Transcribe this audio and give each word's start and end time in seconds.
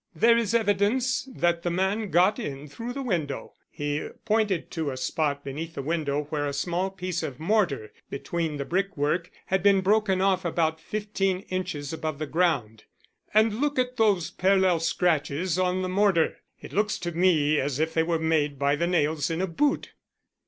"There 0.15 0.35
is 0.35 0.55
evidence 0.55 1.29
that 1.35 1.61
the 1.61 1.69
man 1.69 2.09
got 2.09 2.39
in 2.39 2.67
through 2.67 2.93
the 2.93 3.03
window." 3.03 3.53
He 3.69 4.07
pointed 4.25 4.71
to 4.71 4.89
a 4.89 4.97
spot 4.97 5.43
beneath 5.43 5.75
the 5.75 5.83
window 5.83 6.23
where 6.31 6.47
a 6.47 6.53
small 6.53 6.89
piece 6.89 7.21
of 7.21 7.39
mortar 7.39 7.93
between 8.09 8.57
the 8.57 8.65
brickwork 8.65 9.29
had 9.45 9.61
been 9.61 9.81
broken 9.81 10.19
off 10.19 10.43
about 10.43 10.79
fifteen 10.81 11.41
inches 11.51 11.93
above 11.93 12.17
the 12.17 12.25
ground. 12.25 12.85
"And 13.31 13.61
look 13.61 13.77
at 13.77 13.97
those 13.97 14.31
parallel 14.31 14.79
scratches 14.79 15.59
on 15.59 15.83
the 15.83 15.87
mortar. 15.89 16.37
It 16.59 16.73
looks 16.73 16.97
to 16.97 17.11
me 17.11 17.59
as 17.59 17.79
if 17.79 17.93
they 17.93 18.01
were 18.01 18.17
made 18.17 18.57
by 18.57 18.75
the 18.77 18.87
nails 18.87 19.29
in 19.29 19.39
a 19.39 19.45
boot." 19.45 19.91